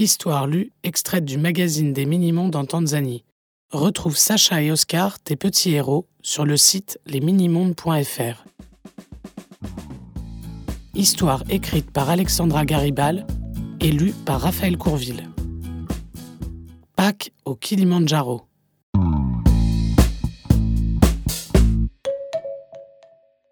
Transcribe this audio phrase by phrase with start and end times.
[0.00, 3.24] Histoire lue, extraite du magazine des Minimondes en Tanzanie.
[3.72, 8.44] Retrouve Sacha et Oscar, tes petits héros, sur le site lesminimondes.fr.
[10.94, 13.26] Histoire écrite par Alexandra Garibal
[13.80, 15.28] et lue par Raphaël Courville.
[16.94, 18.42] Pâques au Kilimandjaro.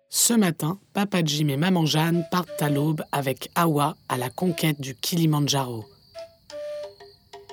[0.08, 4.80] Ce matin, Papa Jim et Maman Jeanne partent à l'aube avec Awa à la conquête
[4.80, 5.84] du Kilimandjaro.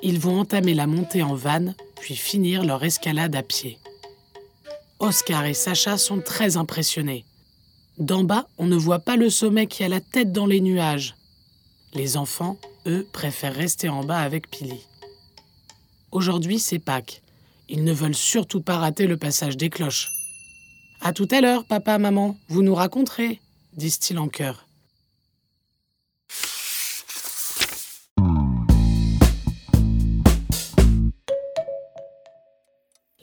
[0.06, 3.80] Ils vont entamer la montée en vanne, puis finir leur escalade à pied.
[5.00, 7.24] Oscar et Sacha sont très impressionnés.
[7.98, 11.16] D'en bas, on ne voit pas le sommet qui a la tête dans les nuages.
[11.94, 14.82] Les enfants, eux, préfèrent rester en bas avec Pili.
[16.12, 17.22] Aujourd'hui, c'est Pâques.
[17.70, 20.10] Ils ne veulent surtout pas rater le passage des cloches.
[21.00, 23.40] À tout à l'heure, papa, maman, vous nous raconterez,
[23.78, 24.68] disent-ils en chœur.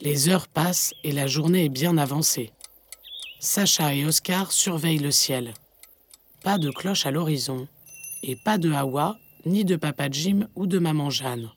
[0.03, 2.51] Les heures passent et la journée est bien avancée.
[3.39, 5.53] Sacha et Oscar surveillent le ciel.
[6.43, 7.67] Pas de cloche à l'horizon,
[8.23, 11.51] et pas de Hawa, ni de papa Jim ou de maman Jeanne.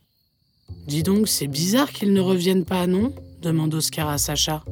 [0.87, 3.15] Dis donc, c'est bizarre qu'ils ne reviennent pas, non?
[3.41, 4.63] demande Oscar à Sacha.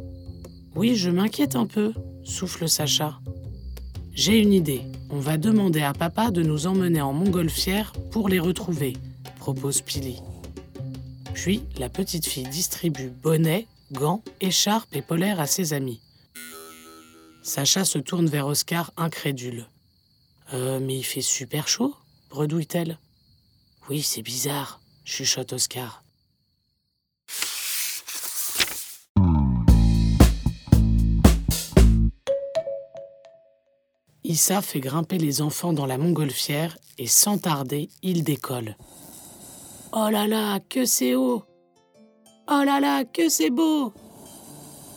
[0.75, 3.21] Oui, je m'inquiète un peu, souffle Sacha.
[4.13, 4.83] J'ai une idée.
[5.09, 8.95] On va demander à papa de nous emmener en montgolfière pour les retrouver,
[9.39, 10.21] propose Pili.
[11.35, 16.01] Puis la petite fille distribue bonnets, gants, écharpes et polaires à ses amis.
[17.43, 19.67] Sacha se tourne vers Oscar incrédule.
[20.55, 21.95] Euh, mais il fait super chaud,
[22.31, 22.99] bredouille-t-elle.
[23.89, 26.03] Oui, c'est bizarre, chuchote Oscar.
[34.25, 38.77] Issa fait grimper les enfants dans la montgolfière et sans tarder, il décolle.
[39.95, 41.43] Oh là là, que c'est haut
[42.51, 43.93] Oh là là, que c'est beau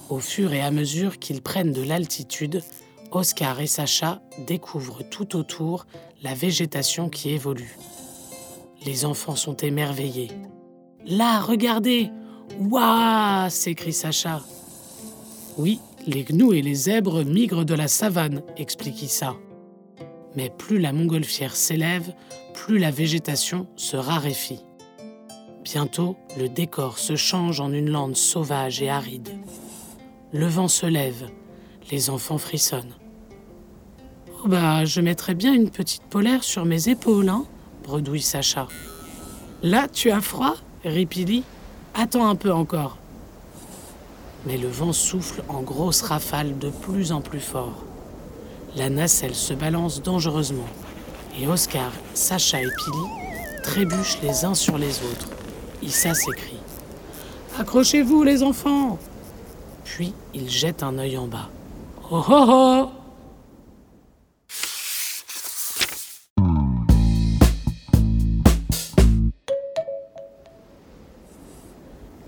[0.09, 2.63] Au fur et à mesure qu'ils prennent de l'altitude,
[3.11, 5.85] Oscar et Sacha découvrent tout autour
[6.23, 7.77] la végétation qui évolue.
[8.85, 10.31] Les enfants sont émerveillés.
[11.05, 12.09] Là, regardez
[12.57, 14.41] Waouh s'écrie Sacha.
[15.57, 19.35] Oui, les gnous et les zèbres migrent de la savane, explique Issa.
[20.37, 22.13] Mais plus la montgolfière s'élève,
[22.53, 24.63] plus la végétation se raréfie.
[25.75, 29.27] Bientôt, le décor se change en une lande sauvage et aride.
[30.31, 31.27] Le vent se lève,
[31.91, 32.95] les enfants frissonnent.
[34.41, 37.43] Oh bah, je mettrais bien une petite polaire sur mes épaules, hein
[37.83, 38.69] bredouille Sacha.
[39.63, 41.43] Là, tu as froid rit Pili.
[41.93, 42.95] Attends un peu encore
[44.45, 47.83] mais le vent souffle en grosses rafales de plus en plus fort.
[48.77, 50.69] La nacelle se balance dangereusement
[51.37, 55.34] et Oscar, Sacha et Pili trébuchent les uns sur les autres.
[55.81, 56.59] Issa s'écrie
[57.59, 58.97] Accrochez-vous, les enfants
[59.83, 61.49] Puis il jette un œil en bas.
[62.11, 62.89] Oh oh oh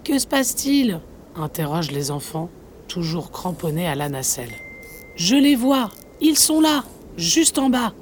[0.03, 0.99] Que se passe-t-il?
[1.35, 2.49] interroge les enfants,
[2.87, 4.53] toujours cramponnés à la nacelle.
[5.15, 6.83] Je les vois, ils sont là,
[7.17, 7.93] juste en bas.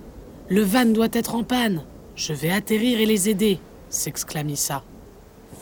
[0.47, 1.83] Le van doit être en panne.
[2.15, 4.83] Je vais atterrir et les aider, s'exclame Issa.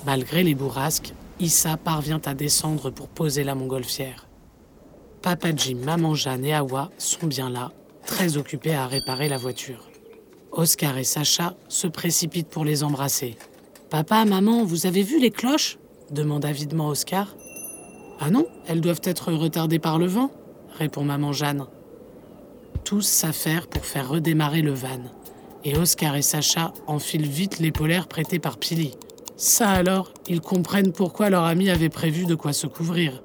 [0.05, 4.27] Malgré les bourrasques, Issa parvient à descendre pour poser la montgolfière.
[5.21, 7.71] Papa Jim, Maman Jeanne et Awa sont bien là,
[8.05, 9.89] très occupés à réparer la voiture.
[10.51, 13.37] Oscar et Sacha se précipitent pour les embrasser.
[13.89, 15.77] Papa, maman, vous avez vu les cloches?
[16.11, 17.35] demande avidement Oscar.
[18.19, 20.31] Ah non, elles doivent être retardées par le vent,
[20.77, 21.65] répond maman Jeanne.
[22.83, 24.99] Tous s'affairent pour faire redémarrer le van,
[25.63, 28.91] et Oscar et Sacha enfilent vite les polaires prêtés par Pili.
[29.45, 33.21] Ça alors, ils comprennent pourquoi leur ami avait prévu de quoi se couvrir.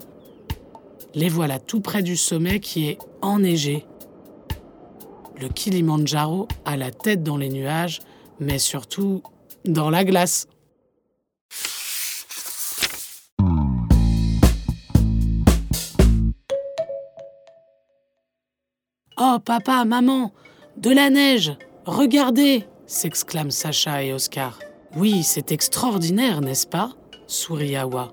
[1.15, 3.87] Les voilà tout près du sommet qui est enneigé.
[5.41, 8.01] Le Kilimandjaro a la tête dans les nuages,
[8.41, 9.23] mais surtout
[9.65, 10.49] dans la glace.
[19.21, 20.33] Oh, papa, maman,
[20.79, 21.53] de la neige,
[21.87, 24.59] regardez s'exclament Sacha et Oscar.
[24.99, 26.91] Oui, c'est extraordinaire, n'est-ce pas?
[27.29, 28.13] sourit Awa.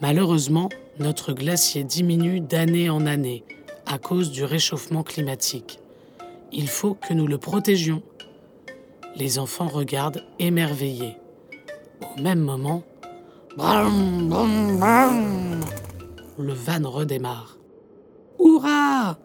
[0.00, 0.68] Malheureusement,
[1.00, 3.42] notre glacier diminue d'année en année
[3.86, 5.80] à cause du réchauffement climatique.
[6.52, 8.04] Il faut que nous le protégions.
[9.16, 11.16] Les enfants regardent émerveillés.
[12.16, 12.84] Au même moment,
[16.38, 17.58] le van redémarre.
[18.38, 19.18] Hurrah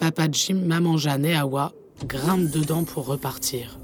[0.00, 1.70] Papa Jim, Maman Jeanne et Awa
[2.04, 3.78] grimpent dedans pour repartir.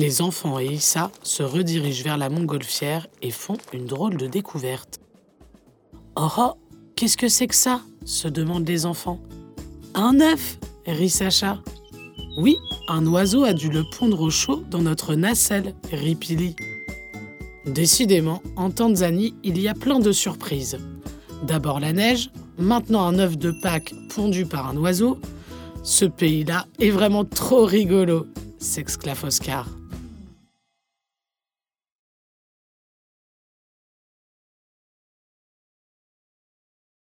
[0.00, 4.98] Les enfants et Issa se redirigent vers la montgolfière et font une drôle de découverte.
[6.16, 6.52] Oh oh,
[6.96, 7.82] qu'est-ce que c'est que ça?
[8.06, 9.20] se demandent les enfants.
[9.92, 11.58] Un œuf rit Sacha.
[12.38, 12.56] Oui,
[12.88, 16.56] un oiseau a dû le pondre au chaud dans notre nacelle, rit Pili.
[17.66, 20.78] Décidément, en Tanzanie, il y a plein de surprises.
[21.42, 25.18] D'abord la neige, maintenant un œuf de Pâques pondu par un oiseau.
[25.82, 29.68] Ce pays-là est vraiment trop rigolo, s'exclame Oscar.